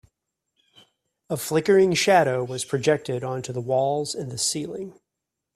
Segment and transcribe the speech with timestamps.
[1.29, 4.99] A flickering shadow was projected onto the walls and the ceiling.